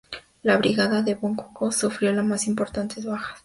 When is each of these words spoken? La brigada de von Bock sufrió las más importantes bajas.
La 0.41 0.57
brigada 0.57 1.03
de 1.03 1.13
von 1.13 1.35
Bock 1.35 1.71
sufrió 1.71 2.11
las 2.11 2.25
más 2.25 2.47
importantes 2.47 3.05
bajas. 3.05 3.39